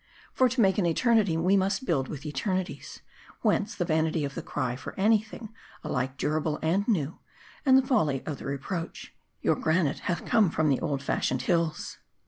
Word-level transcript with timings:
For 0.33 0.49
to 0.49 0.61
make 0.61 0.79
an 0.79 0.87
eternity,, 0.87 1.37
we 1.37 1.55
must 1.55 1.85
build 1.85 2.07
with 2.07 2.25
eternities; 2.25 3.01
whence, 3.43 3.75
the 3.75 3.85
vanity 3.85 4.25
of 4.25 4.33
the 4.33 4.41
cry 4.41 4.75
for 4.75 4.99
any 4.99 5.21
thing 5.21 5.53
alike 5.83 6.17
durable 6.17 6.57
and 6.63 6.87
new; 6.87 7.19
and 7.67 7.77
the 7.77 7.85
folly 7.85 8.23
of 8.25 8.39
the 8.39 8.45
reproach 8.45 9.13
Your 9.43 9.55
granite 9.55 9.99
hath 10.09 10.25
come 10.25 10.49
from 10.49 10.69
the 10.69 10.79
old 10.79 11.03
fashioned 11.03 11.43
M 11.47 11.51
A 11.51 11.53
R 11.53 11.53
D 11.53 11.53
I. 11.53 11.55
267 11.67 11.93
hills. 11.99 11.99